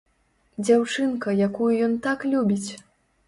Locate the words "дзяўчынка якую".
0.65-1.69